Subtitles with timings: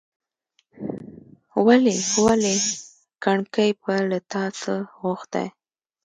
[1.65, 1.95] ولي!
[2.25, 2.55] ولي!
[3.23, 5.47] کڼکۍ به له تا څه غوښتاى،